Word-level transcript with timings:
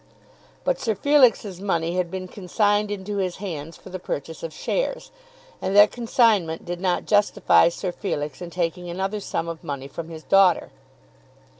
But 0.63 0.79
Sir 0.79 0.95
Felix's 0.95 1.61
money 1.61 1.95
had 1.95 2.09
been 2.09 2.27
consigned 2.27 2.89
into 2.89 3.17
his 3.17 3.35
hands 3.35 3.77
for 3.77 3.91
the 3.91 3.99
purchase 3.99 4.41
of 4.41 4.51
shares, 4.51 5.11
and 5.61 5.75
that 5.75 5.91
consignment 5.91 6.65
did 6.65 6.81
not 6.81 7.05
justify 7.05 7.69
Sir 7.69 7.91
Felix 7.91 8.41
in 8.41 8.49
taking 8.49 8.89
another 8.89 9.19
sum 9.19 9.47
of 9.47 9.63
money 9.63 9.87
from 9.87 10.09
his 10.09 10.23
daughter. 10.23 10.71